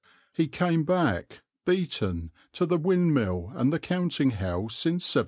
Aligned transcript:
He 0.33 0.47
came 0.47 0.83
back, 0.83 1.41
beaten, 1.63 2.31
to 2.53 2.65
the 2.65 2.79
windmill 2.79 3.51
and 3.53 3.71
the 3.71 3.77
counting 3.77 4.31
house 4.31 4.83
in 4.87 4.93
1797. 4.95 5.01